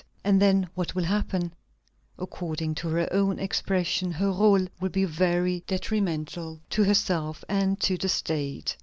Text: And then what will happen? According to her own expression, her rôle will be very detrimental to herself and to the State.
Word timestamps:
And 0.23 0.41
then 0.41 0.67
what 0.73 0.95
will 0.95 1.03
happen? 1.03 1.53
According 2.17 2.73
to 2.73 2.89
her 2.89 3.07
own 3.13 3.37
expression, 3.37 4.11
her 4.13 4.29
rôle 4.31 4.67
will 4.79 4.89
be 4.89 5.05
very 5.05 5.63
detrimental 5.67 6.59
to 6.71 6.83
herself 6.85 7.43
and 7.47 7.79
to 7.81 7.97
the 7.99 8.09
State. 8.09 8.77